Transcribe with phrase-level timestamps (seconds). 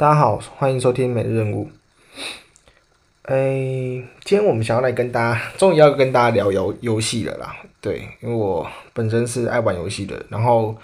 [0.00, 1.70] 大家好，欢迎收听每日任务。
[3.24, 3.36] 哎，
[4.24, 7.54] 今天我们想要来跟大家，终于要跟大家聊游游戏了啦。
[7.82, 10.74] 对，因为我本身是爱玩游戏的，然后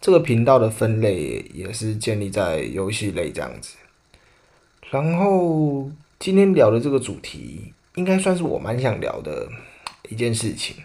[0.00, 3.76] 这个频道的分类也是建立在游戏类这样子。
[4.90, 5.90] 然后
[6.20, 9.48] 今天聊的这个主题，应该算是我蛮想聊的
[10.08, 10.76] 一件事情，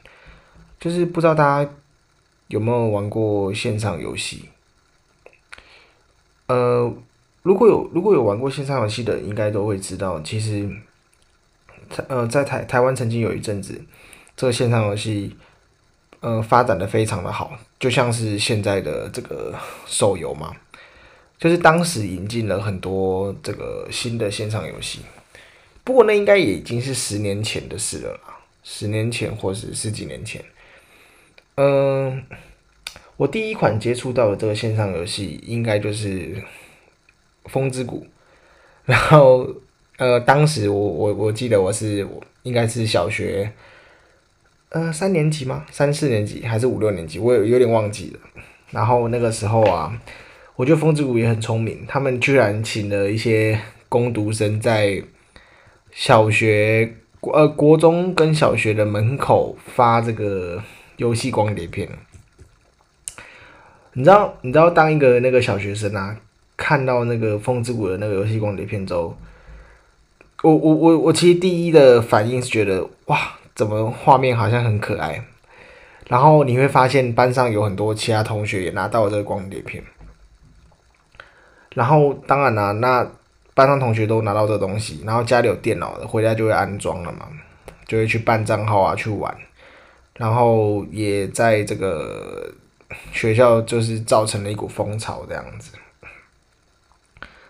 [0.79, 1.71] 就是不知道大家
[2.47, 4.49] 有没有玩过线上游戏？
[6.47, 6.91] 呃。
[7.47, 10.69] 如果有如果有玩过线上游戏的，应该都会知道，其实，
[12.09, 13.81] 呃，在台台湾曾经有一阵子，
[14.35, 15.33] 这个线上游戏，
[16.19, 19.55] 呃，发展的非常的好，就像是现在的这个
[19.85, 20.53] 手游嘛，
[21.37, 24.99] 就是当时引进了很多这个新的线上游戏，
[25.85, 30.43] 不过那应该也已经是十年前的事了啦，十年前或是十几年前，
[31.55, 32.21] 嗯、
[33.15, 36.43] 我第一款接触到的这个线上游戏，应该就是。
[37.47, 38.05] 风之谷，
[38.85, 39.47] 然后
[39.97, 42.07] 呃，当时我我我记得我是
[42.43, 43.51] 应该是小学，
[44.69, 45.65] 呃三年级吗？
[45.71, 47.17] 三四年级还是五六年级？
[47.19, 48.19] 我有有点忘记了。
[48.71, 49.91] 然后那个时候啊，
[50.55, 55.01] 我觉得风之谷也很聪明，他们居然请了一些工读生在
[55.91, 60.61] 小学呃国中跟小学的门口发这个
[60.97, 61.89] 游戏光碟片。
[63.93, 66.15] 你知道你知道当一个那个小学生啊？
[66.57, 69.15] 看到那个《风之谷》的那个游戏光碟片之后，
[70.41, 73.17] 我我我我其实第一的反应是觉得哇，
[73.55, 75.23] 怎么画面好像很可爱？
[76.07, 79.83] 然后你会发现班上有很多其他同学也拿到了这个光碟片，
[81.75, 83.05] 然后当然啦、那
[83.53, 87.27] 班上同学都拿到这东西，然后家里有电脑的，回家就会安装了嘛，
[87.85, 89.35] 就会去办账号啊去玩，
[90.15, 92.49] 然后也在这个
[93.11, 95.73] 学校就是造成了一股风潮这样子。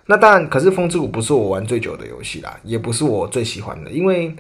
[0.10, 4.34] 那当然，可是《风之谷》不是我玩最久的游戏啦，也不是我最喜欢的，因为，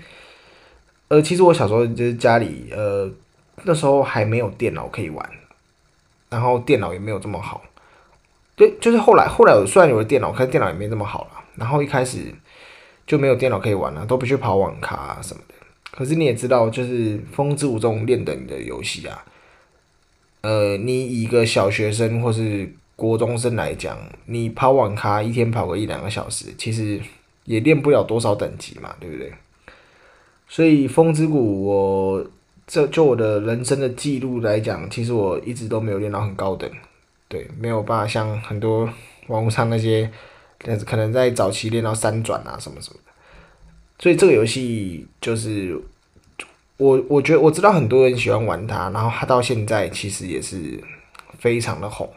[1.10, 3.10] 呃，其实我小时候就是家里，呃，
[3.64, 5.30] 那时候还没有电脑可以玩，
[6.30, 7.62] 然后电脑也没有这么好，
[8.56, 12.34] 对，就是后来后来我虽然有了电脑，可是电脑也没这么好了，然后一开始
[13.06, 15.56] 就没有电脑可以玩了，都必须跑网咖什么的。
[15.92, 19.26] 可是你也知道，就是《风之谷》这种练等的游戏啊，
[20.42, 27.00] 呃，你以一个小学生或是国中生来讲，你跑网咖一天跑个一两个小时，其实
[27.46, 29.32] 也练不了多少等级嘛，对不对？
[30.50, 32.26] 所以风之谷，我
[32.66, 36.68] 这就我的人生的记录来讲，其实我一直都没有练到很高等，
[37.28, 38.90] 对，没有办法像很多
[39.28, 40.10] 网络上那些，
[40.60, 43.12] 可能在早期练到三转啊什么什么的。
[44.00, 45.80] 所以这个游戏就是
[46.78, 50.84] 我，我觉得我知道很多人喜欢玩它，然后它到现在其实也是
[51.38, 52.10] 非常的红。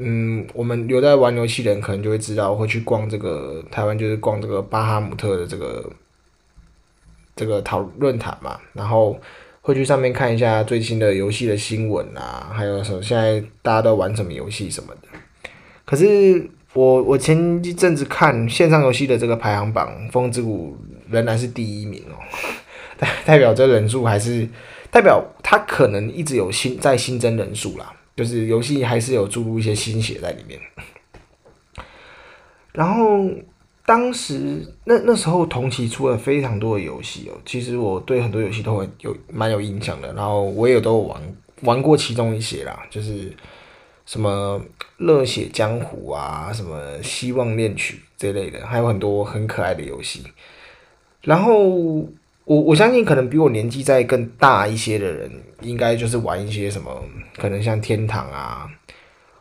[0.00, 5.90] 嗯，我们有在玩游戏的人可能就会知道，会去逛这个台湾，就是逛这个巴哈姆特的这个
[7.34, 9.18] 这个讨论坛嘛，然后
[9.60, 15.08] 会去上面看一下最新的游戏的新闻啊，还有什么现在大家都玩什么游戏什么的。
[15.84, 20.76] 可是我我前一阵子看线上游戏的这个排行榜，《风之谷》
[21.12, 22.14] 仍然是第一名哦，
[22.96, 24.48] 代代表这人数还是
[24.92, 27.92] 代表它可能一直有新在新增人数啦。
[28.18, 30.58] 就是游戏还是有注入一些心血在里面，
[32.72, 33.30] 然后
[33.86, 41.22] 当时那那时候同期出了非常多的游戏哦，其实我对很多游戏都会有蛮有印象的，然后我也都玩
[41.62, 43.32] 玩过其中一些啦，就是
[44.04, 44.60] 什么
[44.96, 50.24] 热血江湖啊，什么希望恋曲这类的，还有很多很可爱的游戏，
[51.22, 52.04] 然后。
[52.48, 57.04] 我我相信，可能比我年纪再更大一些的人，应该就是玩一些什么，
[57.36, 58.66] 可能像天堂啊，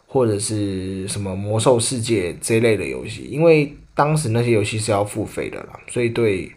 [0.05, 6.51] 或者是什么魔兽世界这类的游戏，因为当时那些游戏是要付费的啦，所以对，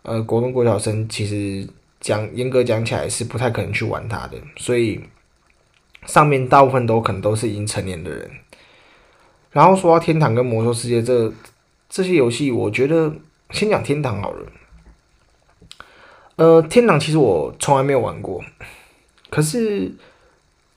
[0.00, 1.68] 呃，国中国小生其实
[2.00, 4.98] 讲严格讲起来是不太可能去玩它的，所以
[6.06, 8.30] 上面大部分都可能都是已经成年的人。
[9.50, 11.30] 然后说到天堂跟魔兽世界这
[11.90, 13.14] 这些游戏，我觉得
[13.50, 14.46] 先讲天堂好了。
[16.36, 18.42] 呃，天堂其实我从来没有玩过，
[19.30, 19.92] 可是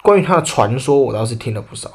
[0.04, 1.92] 关于它的传说，我倒是听了不少。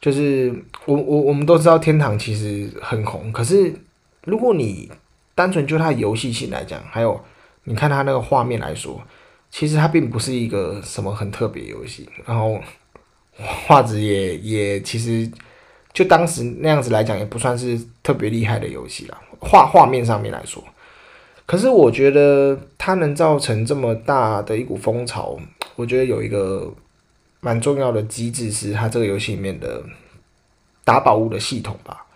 [0.00, 3.74] 就是我我我们都知道天堂其实很红，可是
[4.24, 4.90] 如果你
[5.34, 7.18] 单纯就它游戏性来讲，还有
[7.64, 9.00] 你看它那个画面来说，
[9.50, 12.60] 其实它并不是一个什么很特别游戏，然后
[13.36, 15.30] 画质也也其实
[15.92, 19.18] 就当时那样子来讲，也不算是特别厉害的游戏啦。
[19.38, 20.62] 画画面上面来说。
[21.50, 25.36] 可是我觉得它能造成这么大的一股风潮，
[25.74, 26.72] 我觉得有一个
[27.40, 29.82] 蛮重要的机制是它这个游戏里面的
[30.84, 32.06] 打宝物的系统吧。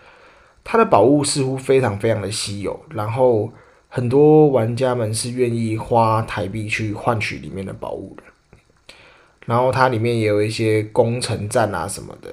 [0.62, 3.50] 它的宝物似乎非常非常的稀有，然后
[3.88, 8.22] 很多玩家们是愿意花台币去换取里面的宝物的。
[9.46, 12.30] 然后它里面也有一些攻城战啊什么的，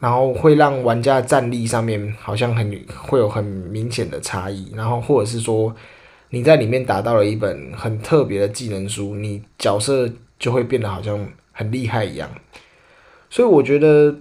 [0.00, 4.72] 然后会让玩家战力上面好像很会有很明显的差异。
[4.74, 5.72] 然后或者是说
[6.32, 12.28] 你在里面打到了一本很特别的技能书，你角色就会变得好像很厉害一样。
[13.30, 14.18] 所以我觉得。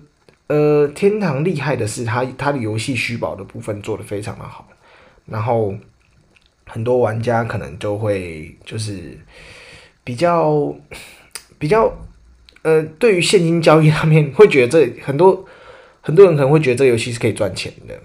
[0.47, 4.67] 呃，天堂厉害的是它，它的游戏虚宝的部分做得非常的好，
[5.25, 5.73] 然后
[6.65, 9.17] 很多玩家可能就会就是
[10.03, 10.75] 比较
[11.57, 11.89] 比较
[12.63, 15.45] 呃，对于现金交易上面会觉得这很多
[16.01, 17.97] 很多人可能会觉得这游戏是可以赚钱的。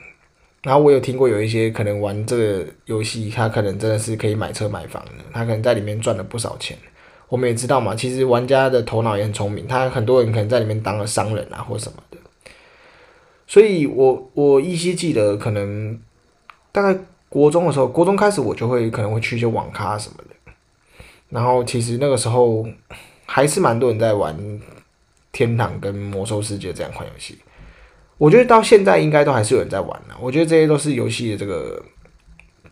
[0.62, 6.76] 然后我有听过有一些可能玩这个游戏，他可能真的是可以买车买房的，他可能在里面赚了不少钱。
[7.28, 12.18] 我们也知道嘛，其实玩家的头脑也很聪明，他很多人可能在里面当了商人啊，或什么的。
[13.46, 16.00] 所以我，我依稀记得，可能
[16.72, 16.98] 大概
[17.28, 20.52] 国中的时候，国中开始我就会可能会去一些网咖什么的。
[21.28, 22.64] 然后，其实那个时候
[23.24, 24.36] 还是蛮多人在玩
[25.32, 27.38] 《天堂》跟《魔兽世界》这两款游戏。
[28.18, 30.14] 我觉得到现在应该都还是有人在玩的。
[30.20, 31.82] 我觉得这些都是游戏的这个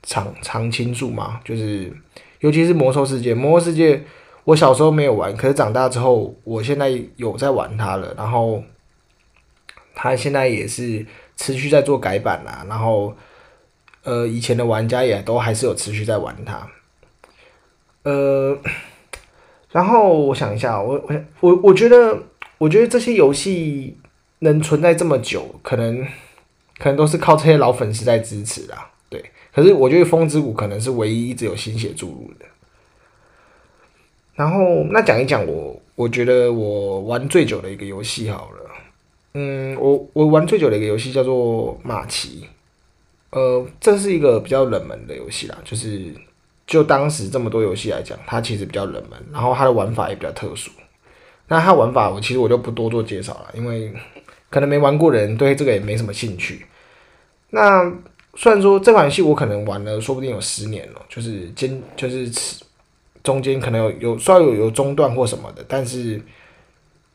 [0.02, 1.92] 常常青树嘛，就是
[2.40, 3.96] 尤其是《魔兽世界》，《魔兽世界》
[4.44, 8.14] 我小时候没有玩，可是长大之后，我现在有在玩它了。
[8.16, 8.62] 然后。
[9.96, 11.06] 它现在也是
[11.36, 13.14] 持续在做改版啦，然后，
[14.02, 16.68] 呃，以前的玩家也都还是有持续在玩它，
[18.02, 18.58] 呃，
[19.70, 22.24] 然后我想一下，我我我我觉得，
[22.58, 23.96] 我觉得这些游戏
[24.44, 26.06] 能存在这么久，可能
[26.78, 29.24] 可能都是靠这些老粉丝在支持啦，对。
[29.52, 32.46] 可是我觉得《风之谷》可能是唯一一直有心血注入的。
[34.34, 38.70] 然后，那讲一讲我我觉得我玩最久的一个游戏好了。
[39.34, 42.48] 嗯，我我玩最久的一个游戏叫做马奇，
[43.30, 46.12] 呃，这是一个比较冷门的游戏啦，就是
[46.66, 50.70] 就当时这么多游戏来讲，它其实比较冷门，然后它的玩法也比较特殊。
[51.46, 53.92] 那它玩法我其实我就不多做介绍了，因为
[54.54, 56.64] 可能没玩过的人对这个也没什么兴趣。
[57.50, 57.92] 那
[58.36, 62.30] 虽然说这款游戏我可能玩了，说不定有十年了，就是间就是
[63.24, 66.22] 中间可能有有稍微有有中断或什么的，但是。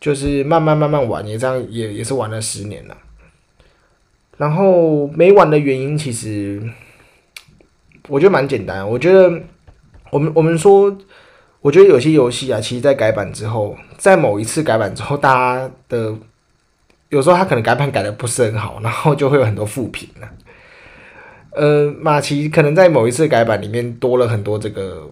[0.01, 2.97] 就是慢慢慢慢玩，也这样也也是玩了十年了。
[4.38, 6.63] 然后没玩的原因，其实
[8.07, 8.89] 我觉得蛮简单。
[8.89, 9.30] 我觉得
[10.09, 10.97] 我们我们说，
[11.59, 16.15] 我觉得有些游戏啊，其实在改版之后，在某一次改版之后，大家的
[17.09, 20.29] 有时候他可能改版改的不是很好，然后就会有很多负评了。
[21.51, 25.09] 呃，马奇可能在某一次改版里面多了很多这个。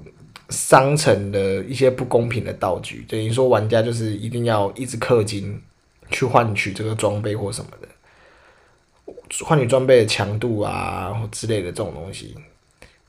[0.49, 5.61] 商城的一些不公平的道具，等于说玩家就是一定要一直氪金
[6.09, 9.13] 去换取这个装备或什么的，
[9.43, 12.33] 换取装备的强度啊之类的这种东西。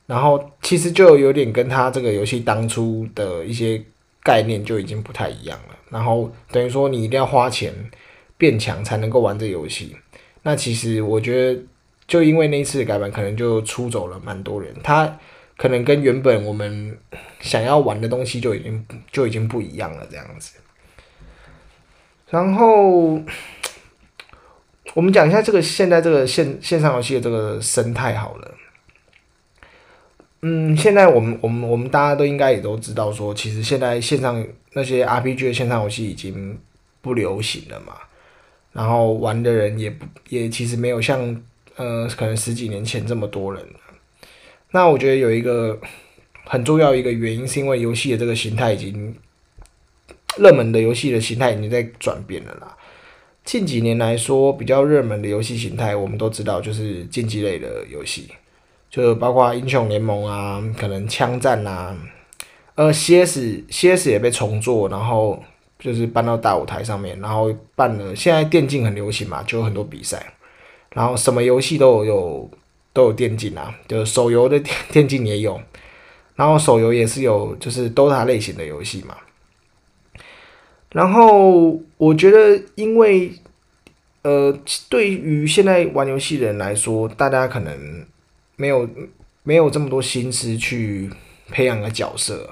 [0.05, 3.81] 然后其实就有点跟他这个游戏当初的一些
[4.21, 5.77] 概念就已经不太一样了。
[5.89, 7.73] 然后等于说你一定要花钱
[8.39, 9.95] 变强才能够玩这游戏。
[10.41, 11.61] 那其实我觉得
[12.07, 14.73] 就因为那一次改版，可能就出走了蛮多人。
[14.81, 15.19] 他。
[15.61, 16.97] 可能跟原本我们
[17.41, 20.57] 想要玩的东西就已经就已经不一样了，这样子。
[22.29, 23.19] 然后
[24.93, 28.55] 我们讲一下这个现在这个线线上游戏的这个生态好了。
[30.43, 34.41] 嗯，现在我们我们我们大家都应该也都知道说，其实现在线上
[34.71, 36.57] 那些 RPG 的线上游戏已经
[37.01, 37.95] 不流行了嘛。
[38.71, 39.93] 然后玩的人也
[40.29, 41.41] 也其实没有像
[41.75, 43.65] 呃可能十几年前这么多人。
[44.71, 45.79] 那我觉得有一个
[46.45, 49.15] 很重要一个原因，是因为游戏的这个形态已经
[50.37, 52.75] 热门的游戏的形态已经在转变了啦。
[53.43, 58.29] 近几年来说，比较热门的游戏形态，我们都知道就是竞技类的游戏，
[58.91, 61.97] 就包括英雄联盟啊，可能枪战啊，
[62.75, 65.43] 呃，CS CS 也被重做，然后
[65.79, 68.15] 就是搬到大舞台上面，然后办了。
[68.15, 70.33] 现在电竞很流行嘛，就有很多比赛，
[70.91, 72.49] 然后什么游戏都有。
[72.91, 75.61] 都有电竞啊，就手游的电 电竞也有，
[76.35, 79.15] 然后手游也是有，就是 DOTA 类型的游戏嘛。
[80.91, 83.31] 然后我觉得，因为
[84.23, 84.51] 呃，
[84.89, 88.05] 对于现在玩游戏的人来说，大家可能
[88.55, 88.89] 没有
[89.43, 91.09] 没有这么多心思去
[91.49, 92.49] 培养个角色，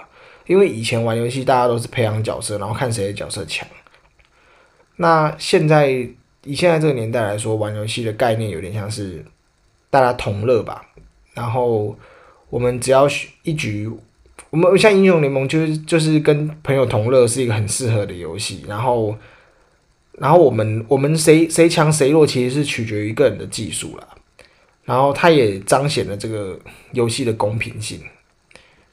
[0.47, 3.67] 因为以前玩游戏大家都是培养角色，然后看谁的角色强。
[4.95, 5.89] 那现在
[6.43, 9.23] 以现在这个年代来说，玩游戏的概念有点像是。
[9.89, 10.85] 大家同乐吧，
[11.33, 11.97] 然后
[12.49, 13.07] 我们只要
[13.43, 13.89] 一局，
[14.49, 18.65] 我们像英雄联盟就是就是跟朋友同乐是一个很适合的游戏。
[18.67, 19.17] 然后
[20.19, 24.05] 然后我们我们谁谁强谁弱，其实是取决于个人的技术啦。
[24.83, 26.59] 然后它也彰显了这个
[26.91, 28.01] 游戏的公平性，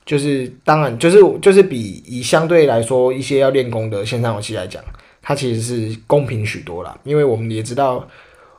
[0.05, 4.83] 就是当然就是就是比以相对来说一些要练功的线上游戏来讲，
[5.23, 6.99] 它其实是公平许多啦。
[7.05, 8.07] 因为我们也知道，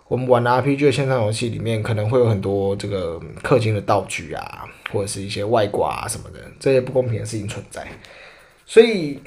[0.08, 7.86] 我们玩的 RPG 的线上游戏里面可能会有很多这个氪金的道具啊，或者是一些外挂啊什么的这些不公平的事情存在。
[8.66, 9.20] 所以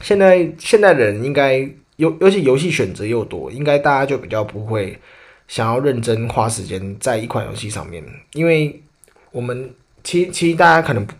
[0.00, 1.58] 现在现在人应该
[1.96, 4.98] 尤尤其游戏选择又多，应该大家就比较不会。
[5.46, 8.82] 想要认真花时间在一款游戏上面，因为
[9.30, 9.70] 我们
[10.04, 11.16] 其其实大家可能不知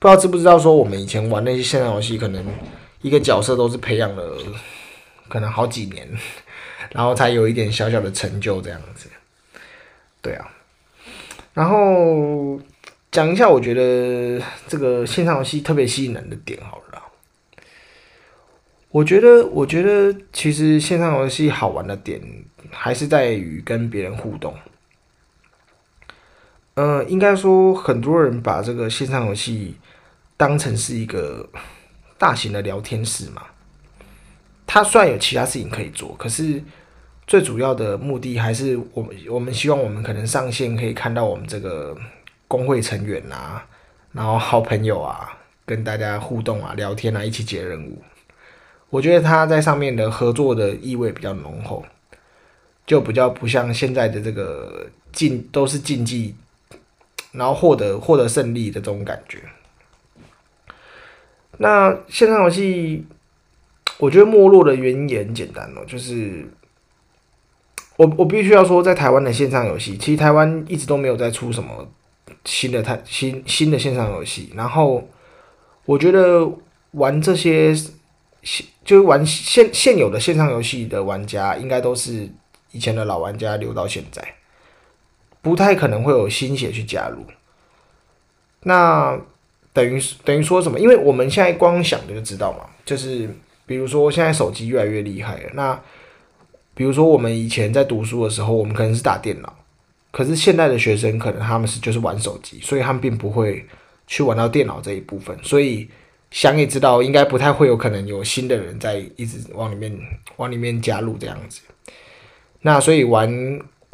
[0.00, 2.42] 道知不知道，说我们以前玩那些线上游戏，可能
[3.02, 4.38] 一个角色都是培养了
[5.28, 6.08] 可能好几年，
[6.92, 9.08] 然后才有一点小小的成就这样子。
[10.22, 10.48] 对啊，
[11.52, 12.58] 然后
[13.10, 17.02] 讲一下，我觉得这个线上游戏特别吸引人的点好了。
[18.90, 22.22] 我觉得，我觉得其实线上游戏好玩的点。
[22.68, 24.52] 还是在于跟别人互动。
[26.76, 29.74] 呃，应该说很多人把这个线上游戏
[30.36, 31.48] 当成是一个
[32.18, 33.42] 大型的聊天室嘛。
[34.66, 36.62] 它虽然有其他事情可以做，可是
[37.26, 41.96] 最主要的目的还是我们我们希望我们可能上线可以看到我们这个
[42.46, 43.66] 工会成员啊，
[44.12, 45.30] 然后好朋友啊，
[45.64, 48.02] 跟大家互动啊、聊天啊，一起解任务。
[48.90, 51.84] 我觉得他在上面的合作的意味比较浓厚。
[52.86, 56.32] 就比较不像现在的这个竞都是竞技，
[57.36, 59.38] 然后获得获得胜利的这种感觉。
[61.58, 63.04] 那线上游戏，
[63.98, 66.48] 我觉得没落的原因也很简单哦，就是
[67.96, 71.88] 我我必须要说，在台湾的线上游戏，其实台湾一直都没有在出什么
[72.44, 74.52] 新的太新新的线上游戏。
[74.54, 75.08] 然后
[75.84, 76.50] 我觉得
[76.92, 77.74] 玩这些
[78.42, 82.28] 现就是玩现现有的线上游戏的玩家，应该都是。
[82.72, 84.22] 以前的老玩家留到现在，
[85.46, 87.24] 不太可能会有新血去加入。
[88.64, 89.16] 那
[89.72, 90.76] 等于等于说什么？
[90.80, 93.30] 因为我们现在光想的就知道嘛，就是
[93.64, 95.50] 比如说现在手机越来越厉害了。
[95.54, 95.80] 那
[96.74, 99.56] 比如说我们以前在读书的时候，我们可能是打电脑，
[100.10, 103.64] 可是现在的学生可能他们是就是玩手机，所以他们并不会
[104.08, 105.38] 去玩到电脑这一部分。
[105.44, 105.88] 所以
[106.32, 109.96] 想也知道，应该不太会有可能有新的人在一直往里面
[110.38, 111.60] 往里面加入这样子。
[112.62, 113.30] 那所以玩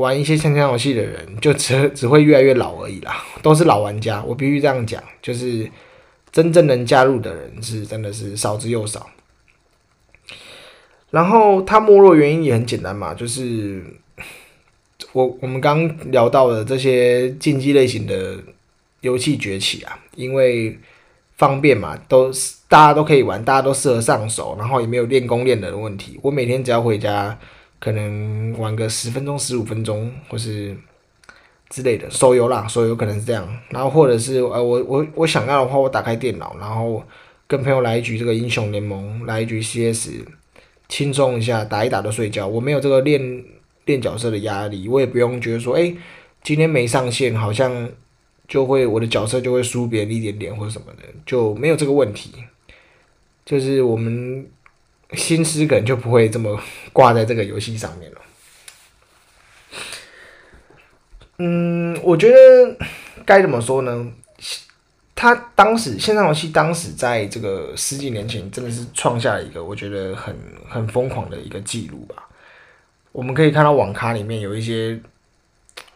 [0.02, 4.21] 玩一些线上游戏的人，就只只会越来越老而已啦，都是老玩家。
[4.25, 5.71] 我必须这样讲，就是
[6.32, 9.09] 真正能加入的人是真的是少之又少。
[11.11, 13.85] 然后它没落原因也很简单嘛，就是
[15.12, 18.37] 我我们刚聊到的这些竞技类型的
[19.02, 20.76] 游戏崛起啊，因为
[21.37, 22.32] 方便嘛，都
[22.68, 26.18] 大家都可以玩，大家都适合上手，然后也没有练功练的问题。
[26.23, 27.38] 我每天只要回家。
[27.83, 30.77] 可能玩个十分钟、十五分钟，或是
[31.69, 33.45] 之类的手游啦，手游可能是这样。
[33.71, 37.03] 然后或者是呃，我我我想要的话，我打开电脑，然后
[37.49, 40.11] 跟朋友来一局这个英雄联盟，来一局 CS，
[40.89, 42.47] 轻松一下，打一打就睡觉。
[42.47, 43.45] 我没有这个练
[43.87, 45.93] 练角色的压力，我也不用觉得说，哎，
[46.45, 47.91] 今天没上线，好像
[48.47, 52.31] 就会我的角色就会输别人一点点或者什么的，就没有这个问题。
[53.45, 54.47] 就是我们。
[55.14, 56.59] 心思可能就不会这么
[56.92, 58.19] 挂在这个游戏上面了。
[61.38, 62.76] 嗯，我觉得
[63.25, 64.12] 该怎么说呢？
[65.14, 70.37] 他当时线上游戏当时在这个十几年前真的是创下了一个我觉得很
[70.69, 72.28] 很疯狂的一个记录吧。
[73.12, 75.00] 我们可以看到网咖里面有一些，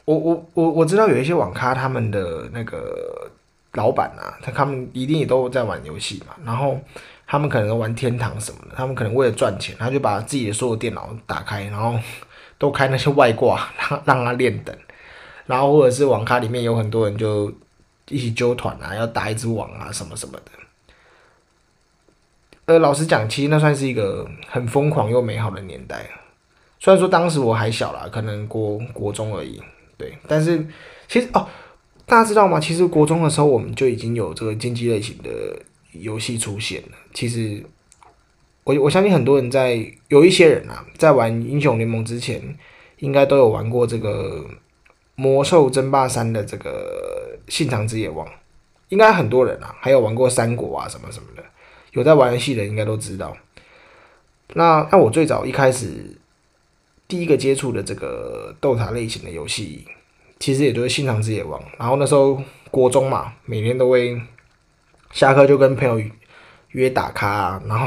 [0.05, 3.31] 我我我我知道有一些网咖他们的那个
[3.73, 6.81] 老板啊，他他们一定也都在玩游戏嘛，然后。
[7.27, 11.99] 他们可能玩天堂什么的，他们可能为了赚钱，他就把自己的所有电脑打开，然后
[12.57, 14.73] 都开那些外挂， 让让他练等，
[15.47, 17.53] 然后或者是网咖里面有很多人就
[18.09, 20.53] 一起揪团啊，要打一支网啊什么什么的。
[22.67, 26.09] 呃，老实讲，其实那算是一个很疯狂又美好的年代。
[26.79, 29.61] 虽然说当时我还小啦，可能国国中而已，
[29.99, 30.65] 对，但是
[31.09, 31.49] 其实哦，
[32.05, 32.61] 大家知道吗？
[32.61, 35.31] 其实国中的时候我们就已经有这个竞技类型的。
[36.01, 37.65] 游戏出现了，其实
[38.65, 42.43] 我我相信很多人在有一些人啊，在玩英雄联盟之前，
[42.99, 44.45] 应该都有玩过这个
[45.15, 48.29] 魔兽争霸三的这个信长之野望，
[48.89, 51.45] 应该很多人啊，还有玩过三国啊什么什么的，
[51.93, 53.37] 有在玩游戏的应该都知道。
[54.55, 56.17] 那那我最早一开始
[57.07, 59.85] 第一个接触的这个斗塔类型的游戏，
[60.39, 64.21] 其实也就是信长之野望，然后那时候国中嘛，每天都会。
[65.13, 66.01] 下课就跟朋友
[66.71, 67.87] 约打卡，然后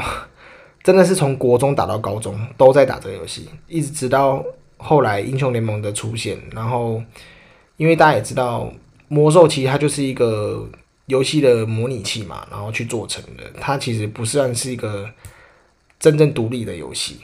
[0.82, 4.44] 真的是从国中打到高中都在打这个游戏，一直直到
[4.76, 6.40] 后来英雄联盟的出现。
[6.52, 7.02] 然后，
[7.76, 8.72] 因为大家也知道，
[9.08, 10.68] 魔兽其实它就是一个
[11.06, 13.44] 游戏的模拟器嘛，然后去做成的。
[13.60, 15.08] 它其实不算是一个
[15.98, 17.20] 真正独立的游戏。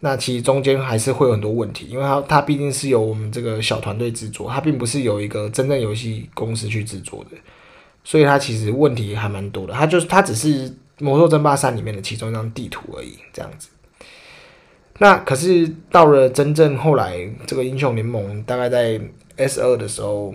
[0.00, 7.36] 那其实中间还是会有很多问题，因为它它毕竟是由我们这个小团队制作，它并不是由一个真正游戏公司去制作的，
[8.06, 9.74] 所以它其实问题还蛮多的。
[9.74, 10.72] 它就是它只是。
[11.04, 13.68] 《魔兽争霸三》里面的其中一张地图而已，这样子。
[14.96, 18.98] 那可是到了真正后来，这个英雄联盟大概在
[19.36, 20.34] S 二的时候，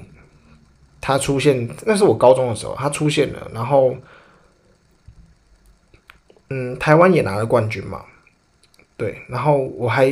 [1.01, 3.49] 它出现，那是我高中的时候，它出现了。
[3.51, 3.95] 然后，
[6.51, 8.05] 嗯，台湾也拿了冠军嘛，
[8.95, 9.17] 对。
[9.27, 10.05] 然后我还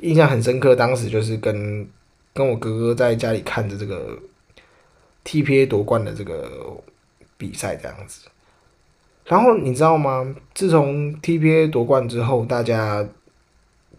[0.00, 1.88] 印象很深刻，当时就是跟
[2.34, 4.18] 跟我哥哥在家里看着这个
[5.24, 6.76] TPA 夺冠的这个
[7.36, 8.28] 比赛，这样子。
[9.24, 10.34] 然后你知道吗？
[10.52, 13.06] 自从 TPA 夺冠之后，大家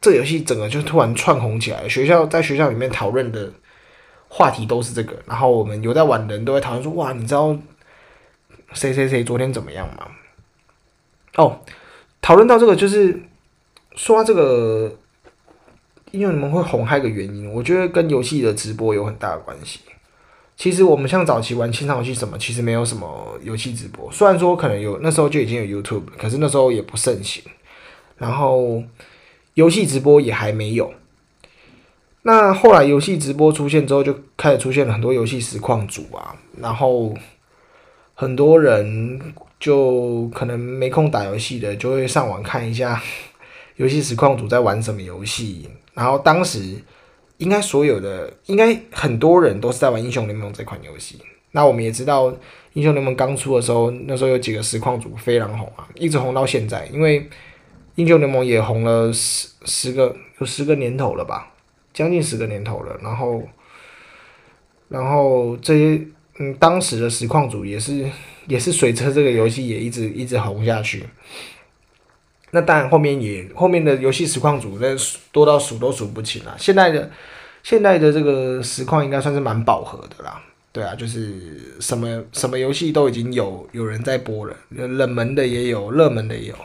[0.02, 1.88] 这游戏整个就突然窜红起来。
[1.88, 3.52] 学校在学校里面讨论的
[4.28, 5.16] 话题都是这个。
[5.26, 7.58] 然后我们有在玩的人都会讨论说：“哇，你知道
[8.74, 10.08] 谁谁谁昨天怎么样吗？”
[11.38, 11.62] 哦，
[12.22, 13.20] 讨论到这个，就是
[13.96, 14.94] 说这个，
[16.12, 19.80] 因为你们会红，还有一个原因，我觉得跟游戏的直播有很大的关系。
[20.56, 24.10] 其实我们像早期玩线上游戏什么，其实没有什么游戏直播。
[24.12, 27.44] 虽然说可能有，那时候就已经有 YouTube，可是那时候也不盛行。
[28.18, 28.82] 然后
[29.56, 30.94] 游戏直播也还没有。
[32.22, 36.36] 那后来游戏直播出现之后，就开始出现了很多游戏实况组啊。
[36.58, 37.14] 然后
[38.14, 43.02] 很多人就可能没空打游戏的，就会上网看一下
[43.78, 45.68] 游戏实况组在玩什么游戏。
[45.96, 46.78] 然后当时。
[47.44, 51.20] 应该所有的，应该很多人都是在玩英雄联盟这款游戏。
[51.52, 52.34] 那我们也知道，
[52.72, 56.86] 英雄联盟刚出的时候，那时候有几个实况主非常红啊，一直红到现在。
[56.94, 57.30] 因为
[57.96, 61.52] 英雄联盟也红了十十个，有十个年头了吧，
[61.94, 62.98] 将近十个年头了。
[63.04, 63.44] 然后，
[64.88, 66.02] 然后这些
[66.40, 68.10] 嗯，当时的实况主也是
[68.48, 71.04] 也是随着这个游戏也一直一直红下去。
[72.56, 74.96] 那当然，后面也后面的游戏实况组那
[75.32, 76.56] 多到数都数不清了。
[76.60, 77.10] 现在的
[77.64, 80.40] 现在的这个实况应该算是蛮饱和的啦。
[80.72, 86.56] 对啊，就是什么什么游戏都已经有有人在播了，冷门的也有，热门的也有。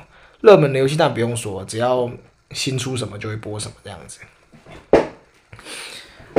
[0.43, 2.11] 热门的游戏当然不用说，只要
[2.51, 4.21] 新出什么就会播什么这样子。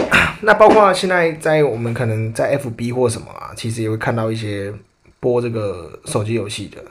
[0.41, 4.71] 那包括现在在我们可能在 FB 或什么啊，其实也会看到一些
[5.19, 6.83] 播这个手机游戏的。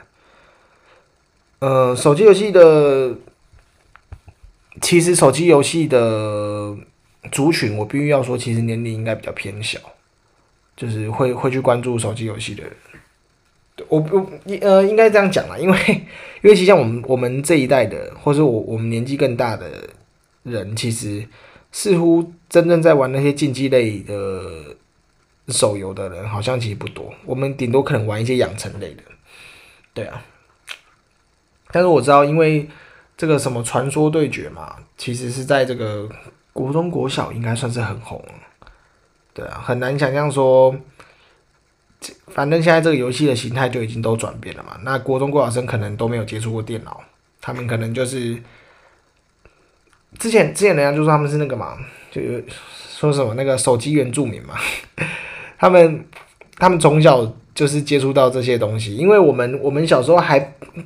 [1.60, 3.16] 呃，手机游戏的，
[4.80, 6.76] 其实手机游戏的
[7.32, 9.78] 族群，我必须要说，其实年龄应该比较偏小，
[10.76, 12.72] 就是会会去关注手机游戏的人。
[13.88, 14.24] 我不
[14.60, 15.78] 呃，应该这样讲啦，因为
[16.42, 19.88] 因为其实像我们我们这一代的，或是我我们年纪更大的
[20.44, 21.26] 人，其实
[21.72, 24.76] 似乎真正在玩那些竞技类的
[25.48, 27.12] 手游的人，好像其实不多。
[27.24, 29.02] 我们顶多可能玩一些养成类的，
[29.92, 30.24] 对啊。
[31.70, 32.68] 但是我知道，因为
[33.16, 36.08] 这个什么传说对决嘛，其实是在这个
[36.52, 38.24] 国中国小应该算是很红，
[39.34, 40.74] 对啊，很难想象说，
[42.28, 44.78] 反正现在这个游戏的形态就已经都转变了嘛。
[44.82, 47.00] 那国中国小生可能都没有接触过电脑，
[47.40, 48.40] 他们可能就是
[50.18, 51.76] 之前之前人家就说他们是那个嘛，
[52.10, 52.22] 就
[52.88, 54.54] 说什么那个手机原住民嘛，
[55.58, 56.06] 他们
[56.56, 57.30] 他们从小。
[57.58, 60.38] 就是接触到这些东西，因为我们我们小时候还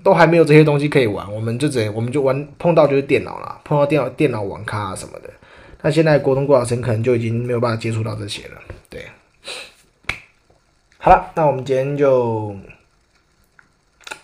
[0.02, 5.28] 都还没有这些东西可以玩，我们就只能我们就玩碰到就是电脑啦，碰到电脑电脑网咖啊什么的。
[5.82, 8.54] 那现在国中国小生可能就已经没有办法接触到这些了。
[8.88, 9.04] 对，
[10.96, 12.56] 好了，那我们今天就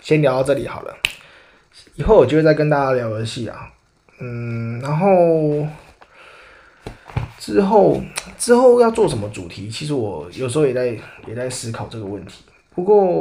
[0.01, 0.97] 先聊到这里好了，
[1.97, 3.71] 以后我就会再跟大家聊游戏啊，
[4.21, 5.07] 嗯，然后。
[7.39, 8.01] 之后
[8.37, 9.69] 之后要做什么主题？
[9.71, 12.45] 其实我有时候也在也在思考这个问题。
[12.75, 13.21] 不过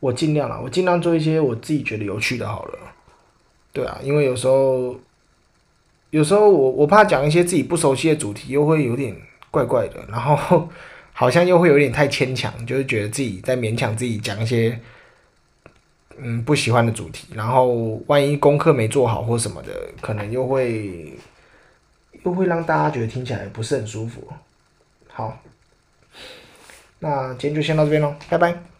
[0.00, 2.78] 我尽量啊，我尽量做一些我自己觉得有趣的好了。
[3.72, 4.94] 对啊，因为有时候
[6.10, 9.16] 有时候我我怕讲一些自己不熟悉的主题，又会有点
[9.50, 10.68] 怪怪的，然后
[11.12, 14.78] 好像又会有点太牵强，就是觉得自己在勉强自己讲一些
[16.18, 21.12] 嗯不喜欢的主题，然后万一功课没做好或什么的，可能又会。
[22.24, 24.26] 不会让大家觉得听起来不是很舒服。
[25.08, 25.38] 好，
[26.98, 28.73] 那今天就先到这边喽，拜拜。